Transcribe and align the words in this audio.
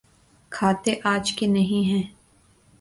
کھاتے 0.51 0.91
آج 1.03 1.31
کے 1.31 1.47
نہیں 1.47 1.83
ہیں۔ 1.89 2.03